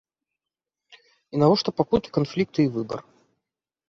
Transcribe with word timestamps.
І 1.35 1.41
навошта 1.41 1.69
пакуты, 1.81 2.07
канфлікты 2.19 2.59
й 2.65 2.73
выбар? 2.79 2.99